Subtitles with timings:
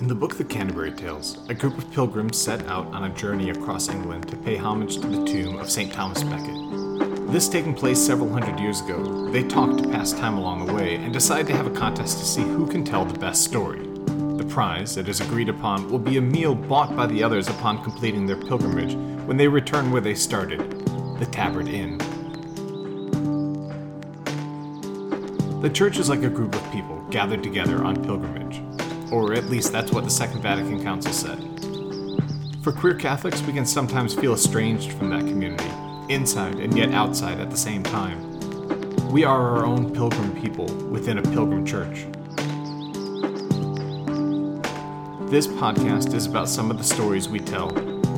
[0.00, 3.50] In the book The Canterbury Tales, a group of pilgrims set out on a journey
[3.50, 5.92] across England to pay homage to the tomb of St.
[5.92, 7.30] Thomas Becket.
[7.30, 10.94] This taking place several hundred years ago, they talked to pass time along the way
[10.94, 13.86] and decided to have a contest to see who can tell the best story.
[14.38, 17.84] The prize, it is agreed upon, will be a meal bought by the others upon
[17.84, 18.94] completing their pilgrimage
[19.26, 20.60] when they return where they started,
[21.18, 21.98] the Tabard Inn.
[25.60, 28.62] The church is like a group of people gathered together on pilgrimage
[29.10, 31.38] or at least that's what the Second Vatican Council said.
[32.62, 35.70] For queer Catholics, we can sometimes feel estranged from that community,
[36.08, 38.30] inside and yet outside at the same time.
[39.10, 42.06] We are our own pilgrim people within a pilgrim church.
[45.30, 47.70] This podcast is about some of the stories we tell,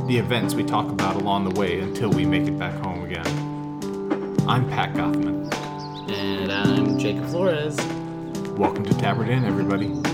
[0.07, 3.27] the events we talk about along the way until we make it back home again.
[4.49, 5.53] I'm Pat Gothman.
[6.11, 7.77] And I'm Jacob Flores.
[8.57, 10.12] Welcome to Tabard Inn, everybody.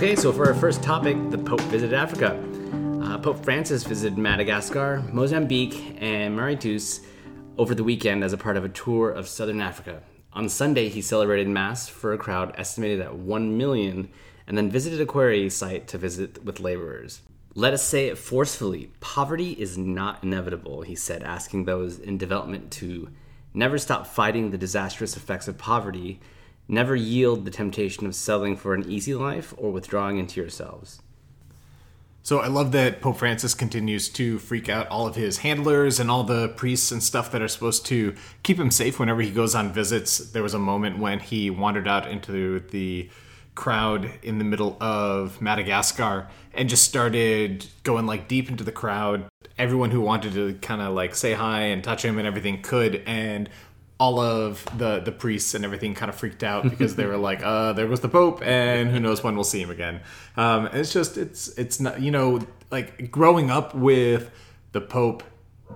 [0.00, 2.42] Okay, so for our first topic, the Pope visited Africa.
[3.02, 7.00] Uh, Pope Francis visited Madagascar, Mozambique, and Mauritius
[7.58, 10.02] over the weekend as a part of a tour of southern Africa.
[10.32, 14.08] On Sunday, he celebrated Mass for a crowd estimated at 1 million
[14.46, 17.20] and then visited a quarry site to visit with laborers.
[17.54, 22.70] Let us say it forcefully poverty is not inevitable, he said, asking those in development
[22.70, 23.10] to
[23.52, 26.20] never stop fighting the disastrous effects of poverty
[26.70, 31.02] Never yield the temptation of settling for an easy life or withdrawing into yourselves.
[32.22, 36.08] So I love that Pope Francis continues to freak out all of his handlers and
[36.08, 39.52] all the priests and stuff that are supposed to keep him safe whenever he goes
[39.56, 40.18] on visits.
[40.18, 43.10] There was a moment when he wandered out into the
[43.56, 49.24] crowd in the middle of Madagascar and just started going like deep into the crowd.
[49.58, 53.02] Everyone who wanted to kind of like say hi and touch him and everything could
[53.06, 53.50] and
[54.00, 57.42] all of the the priests and everything kind of freaked out because they were like,
[57.44, 60.00] uh, there was the Pope, and who knows when we'll see him again.
[60.36, 62.40] Um, it's just it's it's not you know
[62.70, 64.30] like growing up with
[64.72, 65.22] the Pope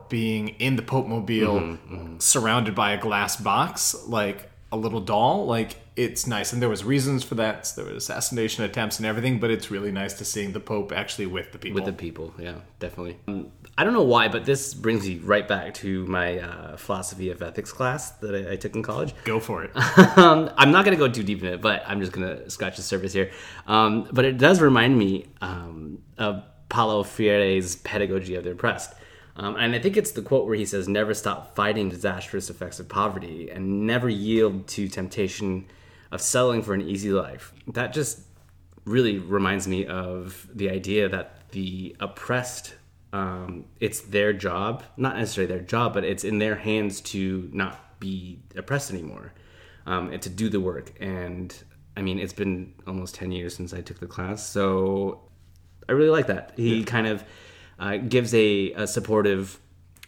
[0.08, 2.18] being in the Pope mobile, mm-hmm, mm-hmm.
[2.18, 6.52] surrounded by a glass box, like a little doll, like it's nice.
[6.52, 7.72] And there was reasons for that.
[7.76, 11.26] There was assassination attempts and everything, but it's really nice to seeing the Pope actually
[11.26, 11.76] with the people.
[11.76, 13.18] With the people, yeah, definitely.
[13.28, 17.30] Um, I don't know why, but this brings me right back to my uh, philosophy
[17.30, 19.14] of ethics class that I, I, took in college.
[19.24, 19.70] Go for it.
[20.16, 22.50] um, I'm not going to go too deep in it, but I'm just going to
[22.50, 23.30] scratch the surface here.
[23.66, 28.94] Um, but it does remind me um, of Paulo Freire's pedagogy of the oppressed.
[29.36, 32.78] Um, and I think it's the quote where he says, Never stop fighting disastrous effects
[32.78, 35.66] of poverty and never yield to temptation
[36.14, 37.52] of settling for an easy life.
[37.72, 38.20] That just
[38.84, 42.74] really reminds me of the idea that the oppressed,
[43.12, 47.98] um, it's their job, not necessarily their job, but it's in their hands to not
[47.98, 49.32] be oppressed anymore
[49.86, 50.92] um, and to do the work.
[51.00, 51.52] And
[51.96, 54.46] I mean, it's been almost 10 years since I took the class.
[54.46, 55.20] So
[55.88, 56.52] I really like that.
[56.54, 56.84] He yeah.
[56.84, 57.24] kind of
[57.80, 59.58] uh, gives a, a supportive,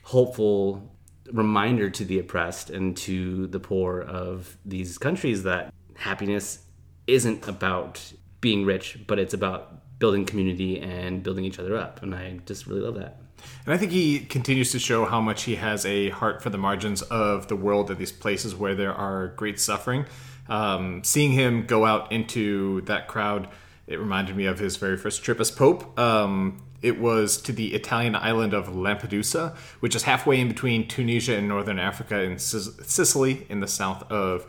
[0.04, 0.88] hopeful
[1.32, 6.64] reminder to the oppressed and to the poor of these countries that happiness
[7.06, 12.02] isn't about being rich, but it's about building community and building each other up.
[12.02, 13.20] And I just really love that.
[13.64, 16.58] And I think he continues to show how much he has a heart for the
[16.58, 20.06] margins of the world and these places where there are great suffering.
[20.48, 23.48] Um, seeing him go out into that crowd,
[23.86, 25.98] it reminded me of his very first trip as Pope.
[25.98, 31.36] Um, it was to the Italian island of Lampedusa, which is halfway in between Tunisia
[31.36, 34.46] and northern Africa and Sicily in the south of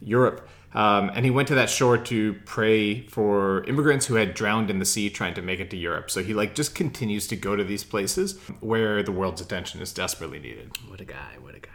[0.00, 0.48] Europe.
[0.72, 4.78] Um, and he went to that shore to pray for immigrants who had drowned in
[4.78, 6.10] the sea trying to make it to Europe.
[6.10, 9.92] So he like just continues to go to these places where the world's attention is
[9.92, 10.70] desperately needed.
[10.86, 11.38] What a guy!
[11.40, 11.70] What a guy!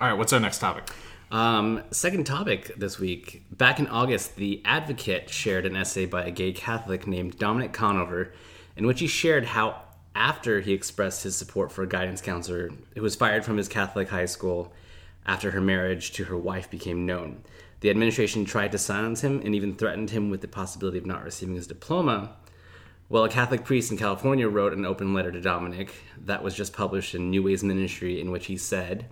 [0.00, 0.90] All right, what's our next topic?
[1.30, 3.44] Um, second topic this week.
[3.50, 8.32] Back in August, The Advocate shared an essay by a gay Catholic named Dominic Conover
[8.76, 9.82] in which he shared how,
[10.14, 14.08] after he expressed his support for a guidance counselor who was fired from his Catholic
[14.08, 14.72] high school
[15.26, 17.42] after her marriage to her wife became known,
[17.84, 21.22] the administration tried to silence him and even threatened him with the possibility of not
[21.22, 22.34] receiving his diploma.
[23.10, 25.94] Well, a Catholic priest in California wrote an open letter to Dominic
[26.24, 29.04] that was just published in New Ways Ministry, in which he said,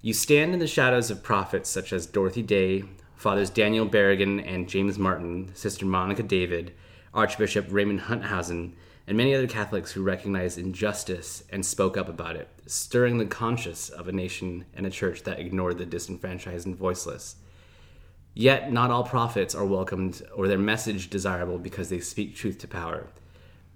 [0.00, 2.84] You stand in the shadows of prophets such as Dorothy Day,
[3.16, 6.74] Fathers Daniel Berrigan and James Martin, Sister Monica David,
[7.12, 8.76] Archbishop Raymond Hunthausen,
[9.08, 13.88] and many other Catholics who recognized injustice and spoke up about it, stirring the conscience
[13.88, 17.34] of a nation and a church that ignored the disenfranchised and voiceless.
[18.38, 22.68] Yet, not all prophets are welcomed or their message desirable because they speak truth to
[22.68, 23.08] power.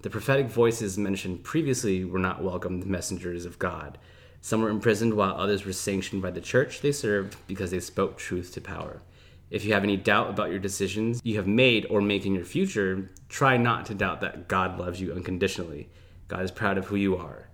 [0.03, 3.97] The prophetic voices mentioned previously were not welcomed messengers of God.
[4.39, 8.17] Some were imprisoned while others were sanctioned by the church they served because they spoke
[8.17, 9.01] truth to power.
[9.49, 12.45] If you have any doubt about your decisions you have made or make in your
[12.45, 15.89] future, try not to doubt that God loves you unconditionally.
[16.29, 17.49] God is proud of who you are.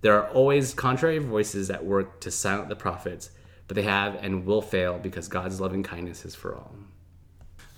[0.00, 3.28] There are always contrary voices at work to silence the prophets,
[3.70, 6.74] but they have and will fail because God's loving kindness is for all.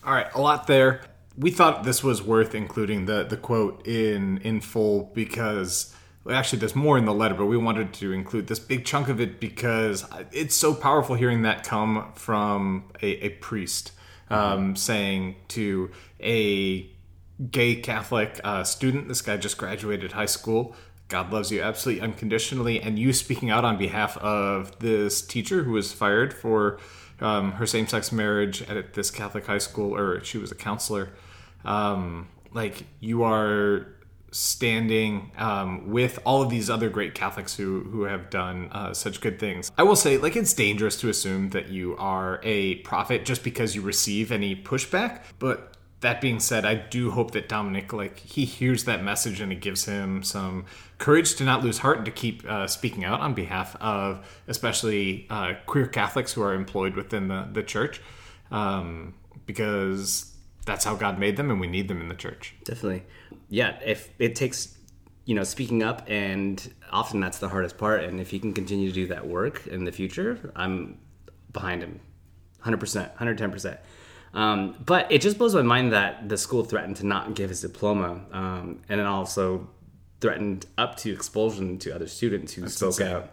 [0.03, 1.03] All right, a lot there.
[1.37, 5.95] We thought this was worth including the the quote in in full because
[6.25, 9.09] well, actually there's more in the letter, but we wanted to include this big chunk
[9.09, 13.93] of it because it's so powerful hearing that come from a, a priest
[14.31, 15.91] um, saying to
[16.23, 16.91] a
[17.51, 19.09] gay Catholic uh, student.
[19.09, 20.75] This guy just graduated high school.
[21.13, 25.73] God loves you absolutely unconditionally, and you speaking out on behalf of this teacher who
[25.73, 26.79] was fired for
[27.21, 31.11] um, her same-sex marriage at this Catholic high school, or she was a counselor.
[31.65, 33.89] Um, like you are
[34.31, 39.21] standing um, with all of these other great Catholics who who have done uh, such
[39.21, 39.71] good things.
[39.77, 43.77] I will say, like, it's dangerous to assume that you are a prophet just because
[43.77, 45.21] you receive any pushback.
[45.39, 45.72] But
[46.03, 49.61] that being said, I do hope that Dominic, like, he hears that message and it
[49.61, 50.67] gives him some
[50.99, 55.27] courage to not lose heart and to keep uh, speaking out on behalf of, especially
[55.31, 58.01] uh, queer Catholics who are employed within the the church,
[58.51, 59.15] um,
[59.47, 60.35] because
[60.67, 62.55] that's how God made them, and we need them in the church.
[62.65, 63.05] Definitely.
[63.49, 64.77] Yeah, if it takes,
[65.25, 68.03] you know, speaking up, and often that's the hardest part.
[68.03, 70.99] And if he can continue to do that work in the future, I'm
[71.53, 72.01] behind him
[72.65, 73.79] 100%, 110%.
[74.35, 77.61] Um, but it just blows my mind that the school threatened to not give his
[77.61, 79.69] diploma um, and then also
[80.21, 83.13] threatened up to expulsion to other students who that's spoke insane.
[83.13, 83.31] out.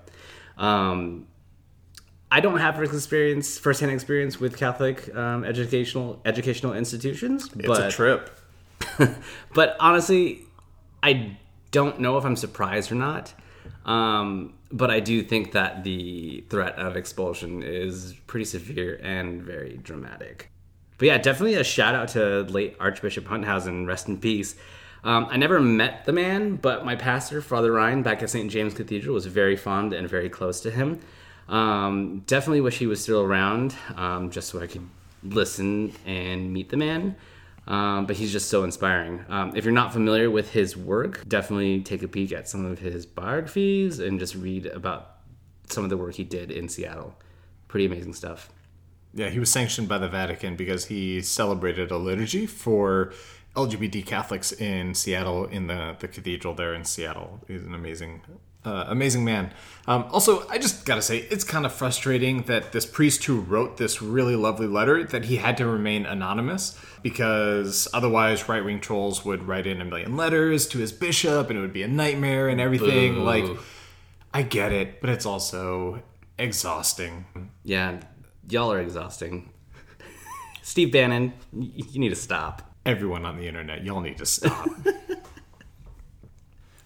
[0.58, 1.28] Um,
[2.32, 7.50] I don't have first experience, firsthand experience with Catholic um, educational educational institutions.
[7.56, 8.38] It's but, a trip.
[9.54, 10.42] but honestly,
[11.02, 11.38] I
[11.72, 13.34] don't know if I'm surprised or not.
[13.86, 19.80] Um, but I do think that the threat of expulsion is pretty severe and very
[19.82, 20.52] dramatic.
[21.00, 24.56] But yeah, definitely a shout out to late Archbishop Hunthausen, rest in peace.
[25.04, 28.52] Um, I never met the man, but my pastor, Father Ryan, back at St.
[28.52, 31.00] James Cathedral, was very fond and very close to him.
[31.48, 34.88] Um, definitely wish he was still around, um, just so I could
[35.24, 37.16] listen and meet the man.
[37.66, 39.24] Um, but he's just so inspiring.
[39.30, 42.80] Um, if you're not familiar with his work, definitely take a peek at some of
[42.80, 45.18] his biographies and just read about
[45.70, 47.16] some of the work he did in Seattle.
[47.68, 48.50] Pretty amazing stuff.
[49.14, 53.12] Yeah, he was sanctioned by the Vatican because he celebrated a liturgy for
[53.56, 57.40] LGBT Catholics in Seattle, in the, the cathedral there in Seattle.
[57.48, 58.22] He's an amazing
[58.66, 59.54] uh, amazing man.
[59.88, 63.78] Um, also, I just gotta say, it's kind of frustrating that this priest who wrote
[63.78, 69.24] this really lovely letter that he had to remain anonymous because otherwise, right wing trolls
[69.24, 72.50] would write in a million letters to his bishop, and it would be a nightmare
[72.50, 73.16] and everything.
[73.16, 73.24] Boo.
[73.24, 73.46] Like,
[74.34, 76.04] I get it, but it's also
[76.38, 77.26] exhausting.
[77.64, 78.02] Yeah,
[78.52, 79.52] y'all are exhausting.
[80.62, 82.76] Steve Bannon, you need to stop.
[82.86, 84.68] Everyone on the internet, y'all need to stop.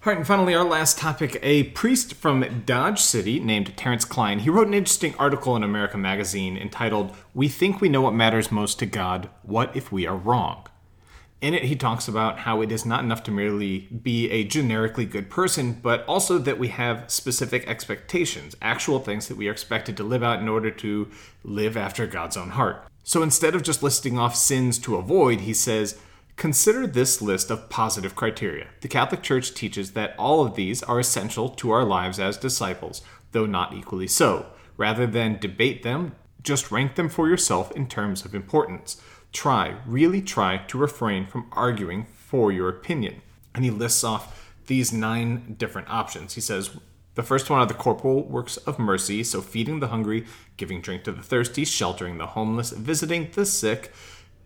[0.06, 4.40] All right, and finally, our last topic a priest from Dodge City named Terrence Klein.
[4.40, 8.52] He wrote an interesting article in America Magazine entitled, We Think We Know What Matters
[8.52, 9.30] Most to God.
[9.42, 10.66] What if we are wrong?
[11.44, 15.04] In it, he talks about how it is not enough to merely be a generically
[15.04, 19.94] good person, but also that we have specific expectations, actual things that we are expected
[19.98, 21.10] to live out in order to
[21.42, 22.88] live after God's own heart.
[23.02, 26.00] So instead of just listing off sins to avoid, he says,
[26.36, 28.68] Consider this list of positive criteria.
[28.80, 33.02] The Catholic Church teaches that all of these are essential to our lives as disciples,
[33.32, 34.46] though not equally so.
[34.78, 38.98] Rather than debate them, just rank them for yourself in terms of importance.
[39.34, 43.20] Try, really try to refrain from arguing for your opinion.
[43.54, 46.34] And he lists off these nine different options.
[46.34, 46.70] He says,
[47.16, 50.24] the first one are the corporal works of mercy, so feeding the hungry,
[50.56, 53.92] giving drink to the thirsty, sheltering the homeless, visiting the sick,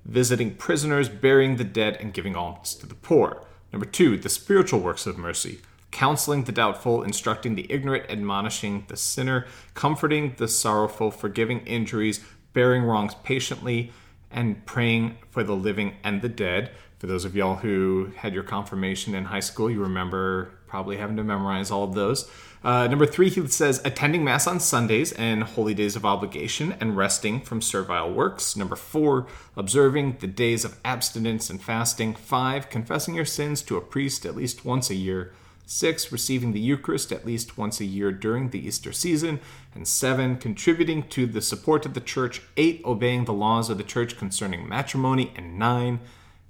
[0.04, 3.44] visiting prisoners, burying the dead, and giving alms to the poor.
[3.72, 8.96] Number two, the spiritual works of mercy, counseling the doubtful, instructing the ignorant, admonishing the
[8.96, 13.92] sinner, comforting the sorrowful, forgiving injuries, bearing wrongs patiently,
[14.30, 16.70] and praying for the living and the dead.
[16.98, 21.16] For those of y'all who had your confirmation in high school, you remember probably having
[21.16, 22.30] to memorize all of those.
[22.64, 26.96] Uh, number three, he says attending Mass on Sundays and holy days of obligation and
[26.96, 28.56] resting from servile works.
[28.56, 32.14] Number four, observing the days of abstinence and fasting.
[32.14, 35.32] Five, confessing your sins to a priest at least once a year.
[35.70, 39.38] Six, receiving the Eucharist at least once a year during the Easter season.
[39.74, 42.40] And seven, contributing to the support of the church.
[42.56, 45.30] Eight, obeying the laws of the church concerning matrimony.
[45.36, 46.00] And nine,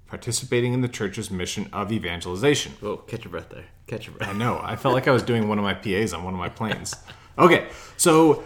[0.07, 2.75] participating in the church's mission of evangelization.
[2.81, 3.65] Oh, catch your breath there.
[3.87, 4.29] Catch your breath.
[4.29, 4.57] I know.
[4.63, 6.95] I felt like I was doing one of my PAs on one of my planes.
[7.37, 8.45] Okay, so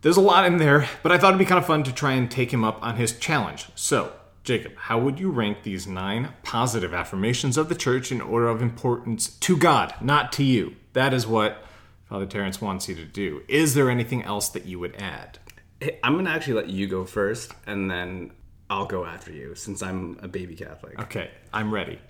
[0.00, 2.12] there's a lot in there, but I thought it'd be kind of fun to try
[2.12, 3.66] and take him up on his challenge.
[3.74, 8.48] So, Jacob, how would you rank these nine positive affirmations of the church in order
[8.48, 10.74] of importance to God, not to you?
[10.94, 11.64] That is what
[12.08, 13.42] Father Terrence wants you to do.
[13.46, 15.38] Is there anything else that you would add?
[15.78, 18.32] Hey, I'm gonna actually let you go first, and then
[18.68, 20.98] I'll go after you, since I'm a baby Catholic.
[21.00, 22.00] Okay, I'm ready.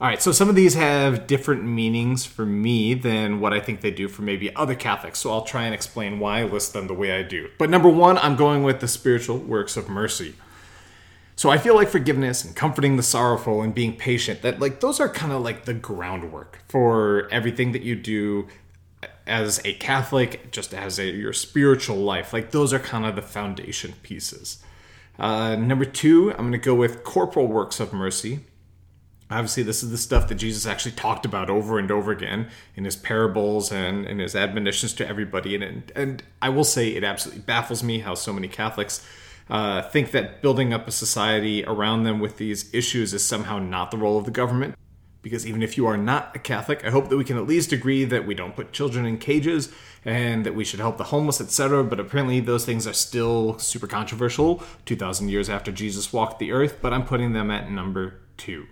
[0.00, 3.82] All right, so some of these have different meanings for me than what I think
[3.82, 5.18] they do for maybe other Catholics.
[5.18, 7.48] So I'll try and explain why I list them the way I do.
[7.58, 10.34] But number one, I'm going with the spiritual works of mercy.
[11.36, 15.00] So I feel like forgiveness and comforting the sorrowful and being patient, that like those
[15.00, 18.48] are kind of like the groundwork for everything that you do
[19.26, 22.32] as a Catholic, just as a, your spiritual life.
[22.32, 24.62] Like those are kind of the foundation pieces.
[25.18, 28.40] Uh, number two, I'm going to go with corporal works of mercy.
[29.30, 32.84] Obviously, this is the stuff that Jesus actually talked about over and over again in
[32.84, 35.54] his parables and in his admonitions to everybody.
[35.56, 39.04] And, and I will say it absolutely baffles me how so many Catholics
[39.48, 43.90] uh, think that building up a society around them with these issues is somehow not
[43.90, 44.74] the role of the government.
[45.22, 47.72] Because even if you are not a Catholic, I hope that we can at least
[47.72, 49.72] agree that we don't put children in cages
[50.04, 51.82] and that we should help the homeless, etc.
[51.82, 56.78] But apparently, those things are still super controversial 2,000 years after Jesus walked the earth,
[56.80, 58.66] but I'm putting them at number two.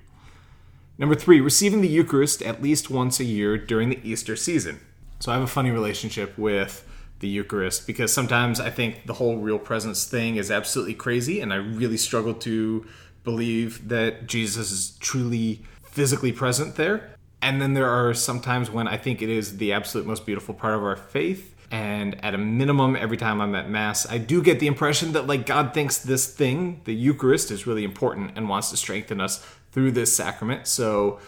[0.96, 4.78] Number three, receiving the Eucharist at least once a year during the Easter season.
[5.18, 6.86] So I have a funny relationship with
[7.20, 11.52] the Eucharist because sometimes I think the whole real presence thing is absolutely crazy, and
[11.52, 12.86] I really struggle to
[13.24, 17.16] believe that Jesus is truly physically present there.
[17.40, 20.74] And then there are sometimes when I think it is the absolute most beautiful part
[20.74, 21.54] of our faith.
[21.70, 25.26] And at a minimum, every time I'm at Mass, I do get the impression that
[25.26, 29.44] like God thinks this thing, the Eucharist, is really important and wants to strengthen us
[29.72, 30.66] through this sacrament.
[30.66, 31.18] So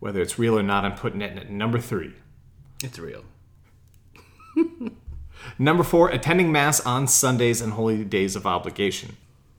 [0.00, 2.14] whether it's real or not, I'm putting it at number three.
[2.82, 3.24] It's real.
[5.58, 9.16] Number four, attending Mass on Sundays and holy days of obligation.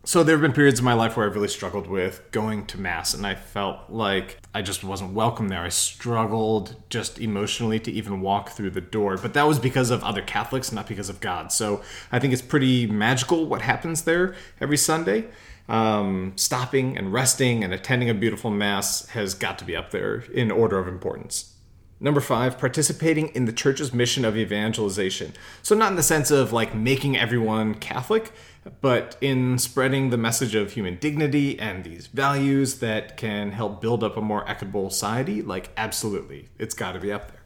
[0.08, 2.80] So there have been periods in my life where I've really struggled with going to
[2.80, 5.62] Mass, and I felt like I just wasn't welcome there.
[5.62, 10.04] I struggled just emotionally to even walk through the door, but that was because of
[10.04, 11.51] other Catholics, not because of God.
[11.51, 15.25] So I think it's pretty magical what happens there every Sunday.
[15.68, 20.24] Um, stopping and resting and attending a beautiful Mass has got to be up there
[20.32, 21.54] in order of importance.
[22.00, 25.34] Number five, participating in the church's mission of evangelization.
[25.62, 28.34] So, not in the sense of like making everyone Catholic,
[28.82, 34.04] but in spreading the message of human dignity and these values that can help build
[34.04, 35.42] up a more equitable society.
[35.42, 37.42] Like, absolutely, it's got to be up there.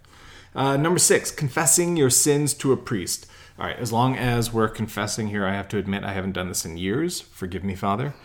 [0.56, 3.28] Uh, number six, confessing your sins to a priest.
[3.60, 6.48] All right, as long as we're confessing here, I have to admit I haven't done
[6.48, 7.22] this in years.
[7.22, 8.16] Forgive me, Father.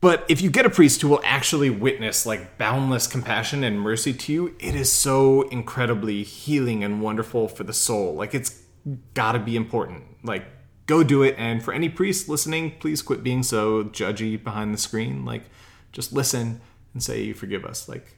[0.00, 4.14] But if you get a priest who will actually witness like boundless compassion and mercy
[4.14, 8.14] to you, it is so incredibly healing and wonderful for the soul.
[8.14, 8.62] Like it's
[9.12, 10.04] got to be important.
[10.24, 10.46] Like
[10.86, 14.78] go do it and for any priest listening, please quit being so judgy behind the
[14.78, 15.26] screen.
[15.26, 15.42] Like
[15.92, 16.62] just listen
[16.94, 17.86] and say you forgive us.
[17.86, 18.16] Like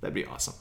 [0.00, 0.54] that'd be awesome.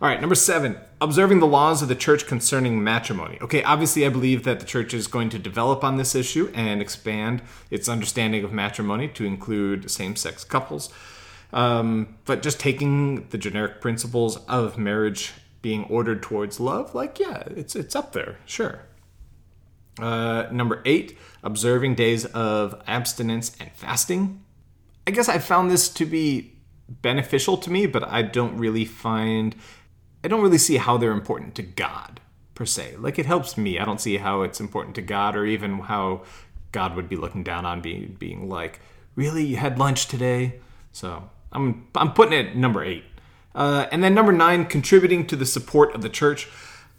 [0.00, 3.36] All right, number seven, observing the laws of the church concerning matrimony.
[3.42, 6.80] Okay, obviously, I believe that the church is going to develop on this issue and
[6.80, 10.92] expand its understanding of matrimony to include same sex couples.
[11.52, 17.42] Um, but just taking the generic principles of marriage being ordered towards love, like, yeah,
[17.56, 18.82] it's, it's up there, sure.
[19.98, 24.44] Uh, number eight, observing days of abstinence and fasting.
[25.08, 26.52] I guess I found this to be
[26.88, 29.54] beneficial to me, but I don't really find
[30.24, 32.20] I don't really see how they're important to God
[32.54, 32.96] per se.
[32.96, 33.78] Like it helps me.
[33.78, 36.22] I don't see how it's important to God or even how
[36.72, 38.80] God would be looking down on being being like,
[39.14, 40.60] "Really, you had lunch today?"
[40.92, 43.04] So I'm I'm putting it number eight,
[43.54, 46.48] uh, and then number nine, contributing to the support of the church.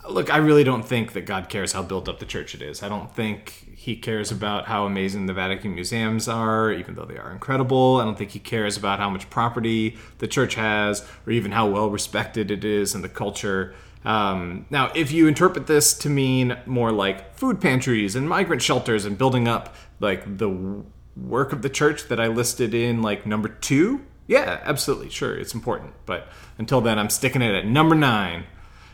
[0.07, 2.81] Look, I really don't think that God cares how built up the church it is.
[2.81, 7.17] I don't think He cares about how amazing the Vatican museums are, even though they
[7.17, 7.97] are incredible.
[7.97, 11.67] I don't think He cares about how much property the church has, or even how
[11.67, 13.75] well respected it is in the culture.
[14.05, 19.03] Um, now, if you interpret this to mean more like food pantries and migrant shelters
[19.05, 20.83] and building up like the
[21.17, 25.53] work of the church that I listed in like number two, yeah, absolutely, sure, it's
[25.53, 25.93] important.
[26.05, 28.45] But until then, I'm sticking it at number nine.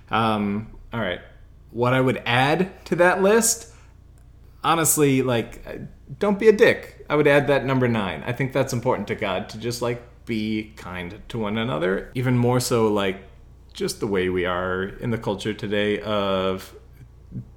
[0.09, 1.19] Um, all right,
[1.71, 3.73] what I would add to that list,
[4.63, 5.73] honestly, like, uh,
[6.19, 7.05] don't be a dick.
[7.09, 8.23] I would add that number nine.
[8.25, 12.37] I think that's important to God to just like be kind to one another, even
[12.37, 13.17] more so like
[13.73, 16.73] just the way we are in the culture today of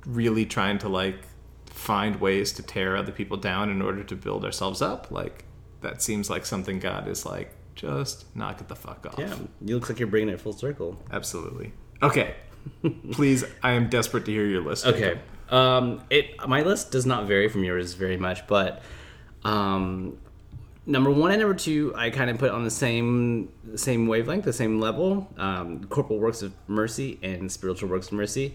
[0.04, 1.20] really trying to like
[1.66, 5.44] find ways to tear other people down in order to build ourselves up like
[5.80, 9.14] that seems like something God is like, just knock it the fuck off.
[9.16, 11.00] Yeah, you looks like you're bringing it full circle.
[11.12, 11.72] Absolutely.
[12.02, 12.34] Okay.
[13.12, 14.86] Please, I am desperate to hear your list.
[14.86, 15.20] Okay.
[15.50, 18.82] Um, it my list does not vary from yours very much, but
[19.44, 20.18] um,
[20.86, 24.52] number one and number two, I kind of put on the same same wavelength, the
[24.52, 25.28] same level.
[25.36, 28.54] Um, corporal works of mercy and spiritual works of mercy.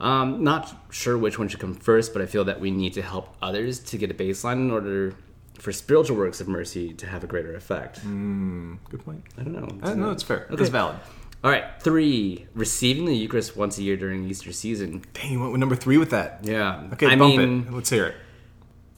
[0.00, 3.02] Um, not sure which one should come first, but I feel that we need to
[3.02, 5.14] help others to get a baseline in order
[5.58, 8.02] for spiritual works of mercy to have a greater effect.
[8.02, 9.22] Good point.
[9.38, 9.68] I don't know.
[9.80, 10.48] Uh, no, it's fair.
[10.50, 10.60] Okay.
[10.60, 10.96] It's valid.
[11.44, 12.46] All right, three.
[12.54, 15.02] Receiving the Eucharist once a year during Easter season.
[15.12, 16.40] Dang, you went with number three with that.
[16.42, 16.88] Yeah.
[16.92, 17.72] Okay, I bump mean, it.
[17.72, 18.14] Let's hear it.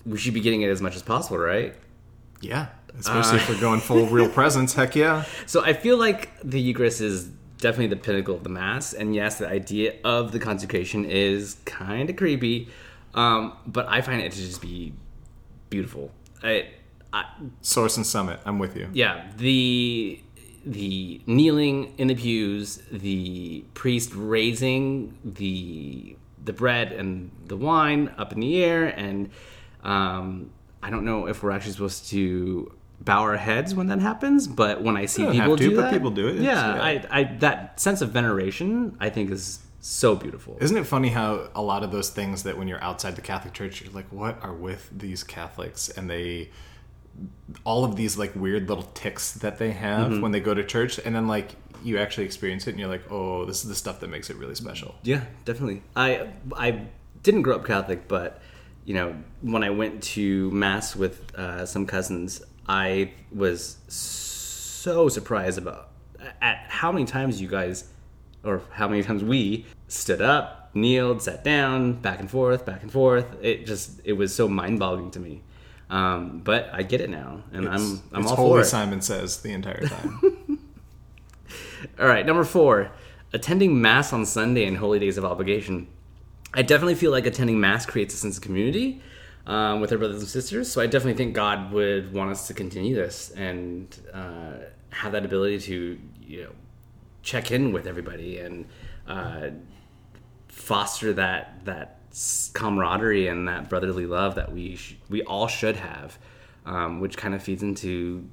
[0.04, 1.74] we should be getting it as much as possible, right?
[2.40, 2.66] Yeah.
[2.98, 4.74] Especially if we're going full real presence.
[4.74, 5.24] Heck yeah.
[5.46, 9.38] So I feel like the Eucharist is definitely the pinnacle of the Mass, and yes,
[9.38, 12.68] the idea of the consecration is kind of creepy,
[13.14, 14.92] um, but I find it to just be
[15.70, 16.10] beautiful.
[16.42, 16.68] I,
[17.12, 17.24] I,
[17.62, 18.38] Source and summit.
[18.44, 18.90] I'm with you.
[18.92, 20.20] yeah, the
[20.64, 28.32] the kneeling in the pews, the priest raising the the bread and the wine up
[28.32, 29.30] in the air, and
[29.82, 30.50] um,
[30.82, 34.82] I don't know if we're actually supposed to bow our heads when that happens, but
[34.82, 36.36] when I see people to, do that, people do it.
[36.36, 36.82] Yeah, yeah.
[36.82, 40.56] I, I that sense of veneration I think is so beautiful.
[40.62, 43.52] Isn't it funny how a lot of those things that when you're outside the Catholic
[43.52, 45.90] Church, you're like, what are with these Catholics?
[45.90, 46.50] And they,
[47.64, 50.20] all of these like weird little ticks that they have Mm-hmm.
[50.22, 51.50] when they go to church, and then like
[51.82, 54.36] you actually experience it, and you're like, oh, this is the stuff that makes it
[54.36, 54.94] really special.
[55.02, 55.82] Yeah, definitely.
[55.94, 56.86] I I
[57.22, 58.40] didn't grow up Catholic, but
[58.84, 65.58] you know, when I went to mass with uh, some cousins, I was so surprised
[65.58, 65.90] about
[66.42, 67.84] at how many times you guys,
[68.44, 72.90] or how many times we stood up, kneeled, sat down, back and forth, back and
[72.92, 73.26] forth.
[73.42, 75.42] It just it was so mind boggling to me.
[75.90, 78.64] Um, but I get it now, and I'm I'm it's all Holy for it.
[78.66, 80.58] Simon says the entire time.
[81.98, 82.90] All right, number four,
[83.32, 85.88] attending Mass on Sunday and holy days of obligation.
[86.54, 89.02] I definitely feel like attending Mass creates a sense of community
[89.46, 90.70] um, with our brothers and sisters.
[90.70, 94.52] So I definitely think God would want us to continue this and uh,
[94.90, 96.50] have that ability to, you know,
[97.22, 98.66] check in with everybody and
[99.06, 99.48] uh,
[100.48, 101.98] foster that that
[102.54, 106.18] camaraderie and that brotherly love that we sh- we all should have,
[106.64, 108.28] um, which kind of feeds into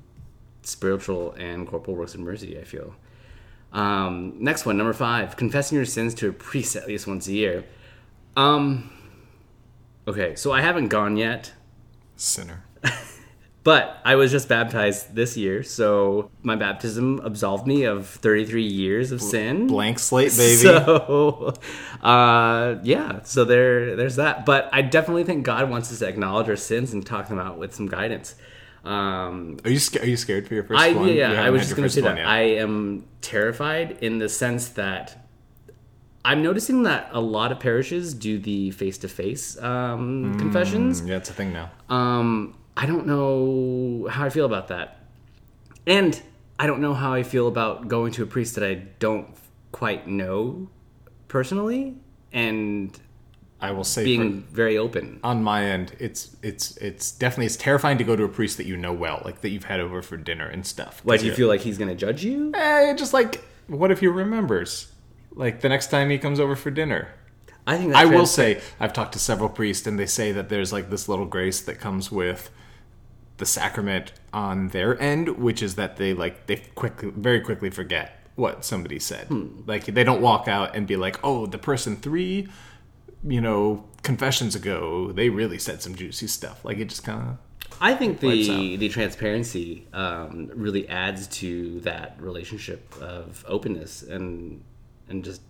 [0.64, 2.60] spiritual and corporal works of mercy.
[2.60, 2.96] I feel.
[3.74, 7.32] Um, next one, number five, confessing your sins to a priest at least once a
[7.32, 7.64] year.
[8.36, 8.92] Um,
[10.08, 11.54] okay, so I haven't gone yet,
[12.18, 12.66] Sinner.
[13.64, 19.12] but I was just baptized this year, so my baptism absolved me of 33 years
[19.12, 19.68] of sin.
[19.68, 20.62] Blank slate, baby.
[20.62, 21.54] So,
[22.02, 24.46] uh, yeah, so there, there's that.
[24.46, 27.58] But I definitely think God wants us to acknowledge our sins and talk them out
[27.58, 28.36] with some guidance.
[28.84, 31.08] Um, Are you are you scared for your first I one?
[31.08, 32.26] You yeah, I was just going to say that yet.
[32.26, 35.28] I am terrified in the sense that
[36.26, 41.02] I'm noticing that a lot of parishes do the face-to-face um, confessions.
[41.06, 41.72] yeah, it's a thing now.
[41.90, 44.98] Um, I don't know how I feel about that,
[45.86, 46.22] and
[46.60, 49.28] I don't know how I feel about going to a priest that I don't
[49.72, 50.70] quite know
[51.28, 51.96] personally
[52.34, 53.00] and
[53.60, 55.20] I will say being very open.
[55.24, 58.66] on my end, it's it's it's definitely it's terrifying to go to a priest that
[58.66, 61.02] you know well, like that you've had over for dinner and stuff.
[61.04, 62.52] Why do you feel like he's going to judge you?
[62.56, 64.92] Eh, just like what if he remembers?
[65.34, 67.10] Like the next time he comes over for dinner.
[67.68, 70.74] I think I will say I've talked to several priests and they say that there's
[70.74, 72.50] like this little grace that comes with
[73.42, 78.20] the sacrament on their end, which is that they like they quickly very quickly forget
[78.36, 79.28] what somebody said.
[79.68, 82.48] Like they don't walk out and be like, "Oh, the person 3,
[83.28, 87.38] you know, confessions ago, they really said some juicy stuff." Like it just kind of
[87.82, 94.64] I think the the transparency um, really adds to that relationship of openness and
[95.10, 95.42] and just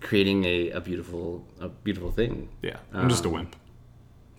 [0.00, 2.48] creating a, a beautiful a beautiful thing.
[2.62, 2.78] yeah.
[2.94, 3.54] I'm just a wimp.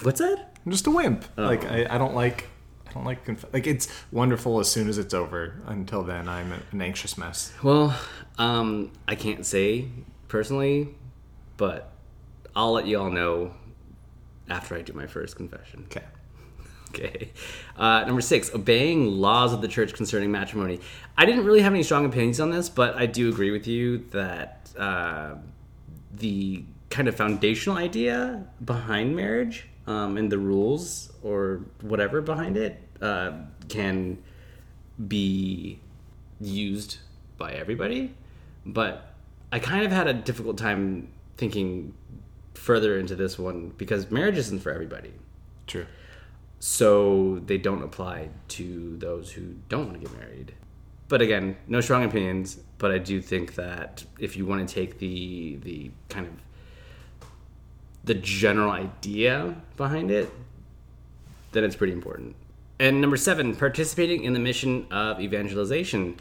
[0.01, 0.57] What's that?
[0.65, 1.25] I'm just a wimp.
[1.37, 2.47] Like I, I don't like
[2.89, 5.61] I don't like conf- like it's wonderful as soon as it's over.
[5.67, 7.53] Until then, I'm an anxious mess.
[7.61, 7.95] Well,
[8.37, 9.87] um, I can't say
[10.27, 10.89] personally,
[11.57, 11.91] but
[12.55, 13.53] I'll let you all know
[14.49, 15.85] after I do my first confession.
[15.85, 16.03] Okay.
[16.91, 17.29] Okay.
[17.77, 20.79] Uh, number six, obeying laws of the church concerning matrimony.
[21.15, 23.99] I didn't really have any strong opinions on this, but I do agree with you
[24.09, 25.35] that uh,
[26.11, 32.81] the kind of foundational idea behind marriage um, and the rules or whatever behind it
[33.01, 33.31] uh,
[33.67, 34.19] can
[35.07, 35.79] be
[36.39, 36.97] used
[37.37, 38.13] by everybody.
[38.65, 39.13] But
[39.51, 41.93] I kind of had a difficult time thinking
[42.53, 45.13] further into this one because marriage isn't for everybody.
[45.65, 45.85] True.
[46.59, 50.53] so they don't apply to those who don't want to get married.
[51.07, 52.59] But again, no strong opinions.
[52.77, 56.33] But I do think that if you want to take the the kind of
[58.03, 60.31] the general idea behind it,
[61.51, 62.35] then it's pretty important.
[62.79, 66.17] And number seven, participating in the mission of evangelization.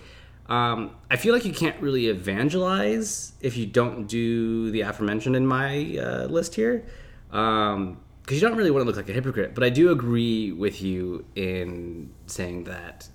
[0.48, 5.46] Um, I feel like you can't really evangelize if you don't do the aforementioned in
[5.46, 6.84] my uh, list here,
[7.28, 9.54] because um, you don't really want to look like a hypocrite.
[9.54, 13.08] But I do agree with you in saying that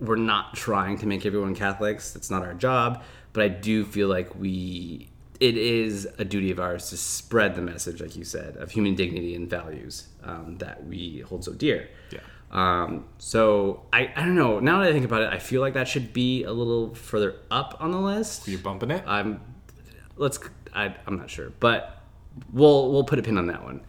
[0.00, 2.12] we're not trying to make everyone Catholics.
[2.12, 3.02] That's not our job.
[3.32, 7.62] But I do feel like we it is a duty of ours to spread the
[7.62, 11.88] message, like you said, of human dignity and values um, that we hold so dear.
[12.10, 12.20] Yeah.
[12.50, 14.58] Um, so I, I don't know.
[14.58, 17.36] Now that I think about it, I feel like that should be a little further
[17.50, 18.48] up on the list.
[18.48, 19.04] You're bumping it.
[19.06, 19.40] I'm
[20.16, 20.38] let's
[20.74, 22.02] I, I'm not sure, but
[22.52, 23.82] we'll we'll put a pin on that one.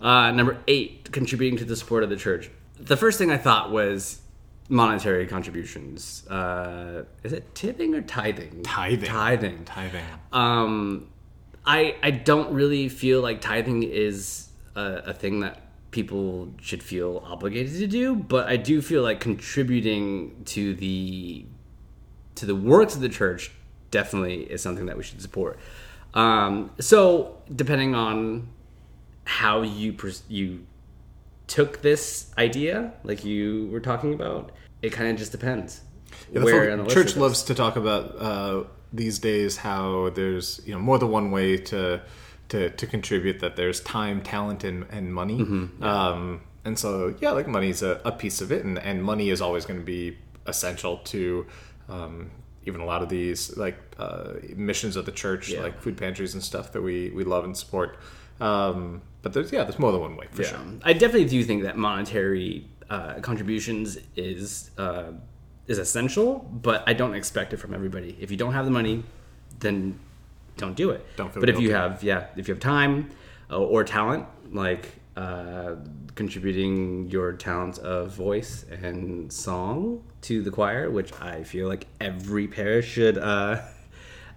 [0.00, 2.50] Uh, number eight, contributing to the support of the church.
[2.78, 4.20] The first thing I thought was
[4.68, 6.26] monetary contributions.
[6.28, 8.62] Uh, is it tipping or tithing?
[8.62, 9.08] Tithing.
[9.08, 9.64] Tithing.
[9.64, 10.04] Tithing.
[10.32, 11.08] Um,
[11.66, 17.22] I I don't really feel like tithing is a, a thing that people should feel
[17.26, 21.46] obligated to do, but I do feel like contributing to the
[22.34, 23.50] to the works of the church
[23.90, 25.58] definitely is something that we should support.
[26.14, 28.48] Um, so depending on
[29.24, 30.66] how you pers- you
[31.48, 35.80] took this idea, like you were talking about, it kind of just depends.
[36.32, 40.98] Yeah, where church loves to talk about uh, these days how there's you know more
[40.98, 42.00] than one way to
[42.50, 43.40] to, to contribute.
[43.40, 45.38] That there's time, talent, and and money.
[45.38, 45.82] Mm-hmm.
[45.82, 49.40] Um, and so yeah, like money's a, a piece of it, and, and money is
[49.40, 51.46] always going to be essential to
[51.88, 52.30] um,
[52.64, 55.62] even a lot of these like uh, missions of the church, Yeah.
[55.62, 57.98] like food pantries and stuff that we we love and support.
[58.40, 60.48] Um, but there's yeah, there's more than one way for Yeah.
[60.48, 60.60] sure.
[60.82, 65.12] I definitely do think that monetary uh, contributions is uh,
[65.66, 68.16] is essential, but I don't expect it from everybody.
[68.20, 69.04] If you don't have the money,
[69.60, 69.98] then
[70.56, 71.04] don't do it.
[71.16, 73.10] Don't feel but if you have, yeah, if you have time
[73.50, 75.74] uh, or talent, like uh,
[76.14, 82.48] contributing your talent of voice and song to the choir, which I feel like every
[82.48, 83.18] parish should.
[83.18, 83.60] Uh,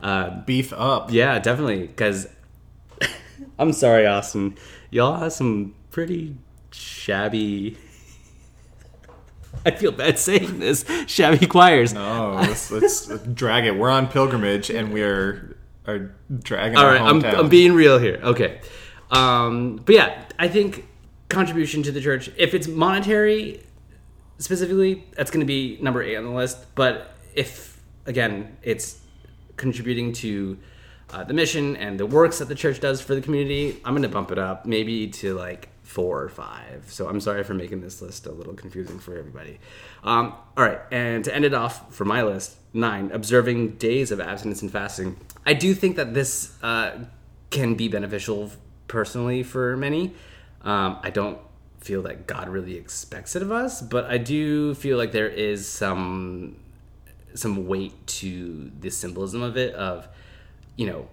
[0.01, 1.11] uh, Beef up.
[1.11, 1.87] yeah, definitely.
[1.87, 2.27] Because
[3.59, 4.57] I'm sorry, Austin.
[4.91, 6.35] Y'all have some pretty
[6.71, 7.77] shabby.
[9.65, 10.85] I feel bad saying this.
[11.07, 11.93] Shabby choirs.
[11.93, 13.77] No, let's, let's drag it.
[13.77, 15.55] We're on pilgrimage, and we're
[15.87, 16.77] are dragging.
[16.77, 17.23] All our right, I'm.
[17.23, 18.19] I'm being real here.
[18.21, 18.61] Okay.
[19.09, 20.87] Um, but yeah, I think
[21.29, 23.63] contribution to the church, if it's monetary
[24.37, 26.57] specifically, that's going to be number eight on the list.
[26.75, 28.99] But if, again, it's
[29.57, 30.57] contributing to
[31.11, 34.03] uh, the mission and the works that the church does for the community, I'm going
[34.03, 36.85] to bump it up maybe to like four or five.
[36.87, 39.59] So I'm sorry for making this list a little confusing for everybody.
[40.03, 44.21] Um, all right, and to end it off for my list, nine, observing days of
[44.21, 45.17] abstinence and fasting.
[45.45, 46.91] I do think that this uh,
[47.49, 48.51] can be beneficial
[48.87, 50.13] personally for many.
[50.61, 51.39] Um, I don't
[51.79, 55.67] feel that God really expects it of us, but I do feel like there is
[55.67, 56.57] some
[57.33, 60.07] some weight to the symbolism of it of
[60.77, 61.07] you know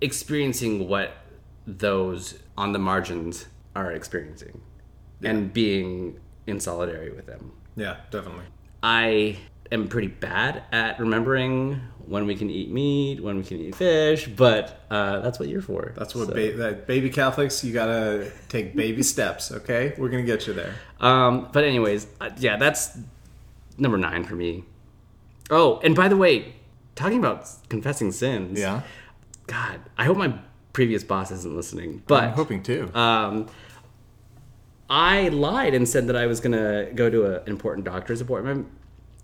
[0.00, 1.12] experiencing what
[1.66, 4.60] those on the margins are experiencing
[5.22, 7.52] and being in solidarity with them.
[7.76, 8.44] Yeah, definitely.
[8.82, 9.38] I
[9.72, 14.26] am pretty bad at remembering when we can eat meat, when we can eat fish,
[14.28, 15.94] but uh, that's what you're for.
[15.96, 17.64] That's what So- ba- that baby Catholics.
[17.64, 19.50] You gotta take baby steps.
[19.50, 20.74] Okay, we're gonna get you there.
[21.00, 22.98] Um, but anyways, uh, yeah, that's
[23.78, 24.64] number nine for me.
[25.50, 26.53] Oh, and by the way,
[26.94, 28.58] talking about confessing sins.
[28.58, 28.82] Yeah,
[29.46, 30.34] God, I hope my
[30.72, 32.02] previous boss isn't listening.
[32.06, 32.90] But I'm hoping too.
[32.94, 33.46] um,
[34.88, 38.66] I lied and said that I was gonna go to a- an important doctor's appointment,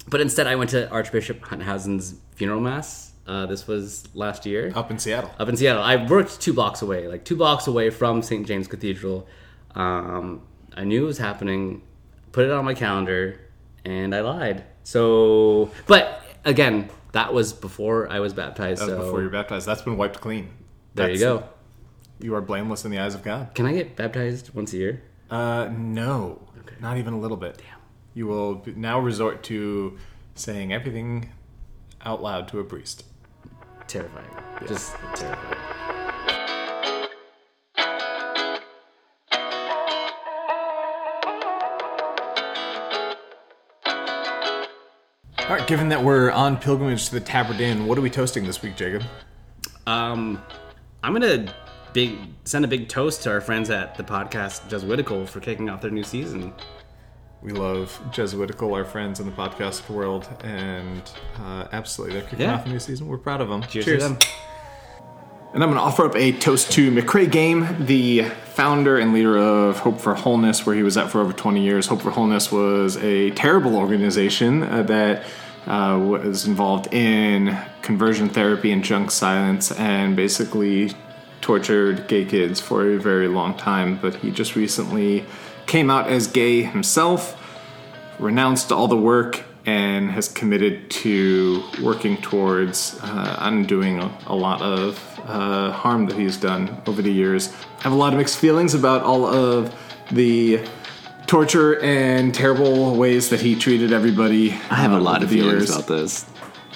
[0.09, 3.13] but instead I went to Archbishop Hunthausen's funeral mass.
[3.27, 5.31] Uh, this was last year Up in Seattle.
[5.39, 5.83] up in Seattle.
[5.83, 8.45] I worked two blocks away, like two blocks away from St.
[8.47, 9.29] James Cathedral.
[9.75, 10.41] Um,
[10.77, 11.83] I knew it was happening,
[12.33, 13.39] put it on my calendar,
[13.85, 14.65] and I lied.
[14.83, 18.81] So, but again, that was before I was baptized.
[18.81, 19.67] That was so before you're baptized.
[19.67, 20.51] That's been wiped clean.
[20.95, 21.45] there you go.
[22.21, 23.55] You are blameless in the eyes of God.
[23.55, 25.03] Can I get baptized once a year?
[25.31, 26.77] Uh, no, okay.
[26.81, 27.57] not even a little bit.
[27.59, 27.79] Damn.
[28.15, 29.97] You will now resort to
[30.35, 31.31] saying everything
[32.05, 33.05] out loud to a priest.
[33.87, 34.27] Terrifying.
[34.67, 35.70] Just terrifying.
[45.51, 48.45] All right, given that we're on pilgrimage to the Tabard Inn, what are we toasting
[48.45, 49.03] this week, Jacob?
[49.85, 50.41] Um,
[51.03, 51.53] I'm gonna
[51.93, 55.81] big send a big toast to our friends at the podcast Jesuitical for kicking off
[55.81, 56.53] their new season.
[57.43, 61.03] We love Jesuitical, our friends in the podcast world, and
[61.41, 62.55] uh, absolutely, they're kicking Yeah.
[62.55, 63.09] off a new season.
[63.09, 63.63] We're proud of them.
[63.63, 64.19] Cheers, to them.
[65.53, 69.37] And I'm going to offer up a toast to McKrae Game, the founder and leader
[69.37, 71.89] of Hope for Wholeness, where he was at for over 20 years.
[71.89, 75.25] Hope for Wholeness was a terrible organization uh, that
[75.67, 80.93] uh, was involved in conversion therapy and junk silence and basically
[81.41, 83.99] tortured gay kids for a very long time.
[84.01, 85.25] But he just recently
[85.67, 87.37] came out as gay himself
[88.21, 94.63] renounced all the work and has committed to working towards uh, undoing a, a lot
[94.63, 97.53] of uh, harm that he's done over the years.
[97.81, 99.75] I have a lot of mixed feelings about all of
[100.11, 100.67] the
[101.27, 104.51] torture and terrible ways that he treated everybody.
[104.71, 105.71] I have a uh, lot of feelings years.
[105.71, 106.27] about this.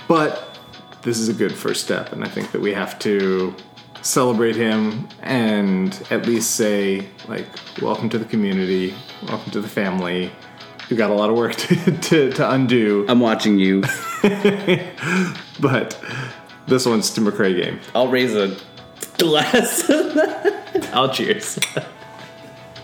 [0.07, 0.59] But
[1.03, 3.55] this is a good first step, and I think that we have to
[4.03, 7.47] celebrate him and at least say, like,
[7.81, 8.95] welcome to the community,
[9.27, 10.31] welcome to the family.
[10.91, 13.83] We've got a lot of work to, to, to undo, I'm watching you.
[15.61, 15.99] but
[16.67, 17.81] this one's to McKrae Game.
[17.95, 18.57] I'll raise a
[19.19, 19.91] glass.
[20.93, 21.59] I'll cheers.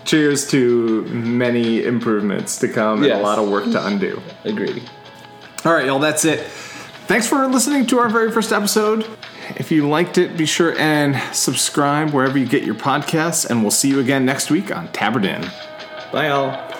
[0.05, 4.21] Cheers to many improvements to come and a lot of work to undo.
[4.43, 4.89] Agreed.
[5.63, 6.39] All right, y'all, that's it.
[7.07, 9.05] Thanks for listening to our very first episode.
[9.57, 13.71] If you liked it, be sure and subscribe wherever you get your podcasts, and we'll
[13.71, 15.49] see you again next week on Tabard Inn.
[16.11, 16.70] Bye, all.